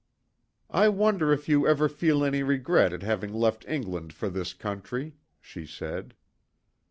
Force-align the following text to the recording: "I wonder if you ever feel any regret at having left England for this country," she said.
"I 0.71 0.89
wonder 0.89 1.31
if 1.31 1.47
you 1.47 1.67
ever 1.67 1.87
feel 1.87 2.23
any 2.23 2.41
regret 2.41 2.91
at 2.91 3.03
having 3.03 3.31
left 3.35 3.67
England 3.67 4.13
for 4.13 4.29
this 4.29 4.51
country," 4.51 5.13
she 5.39 5.67
said. 5.67 6.15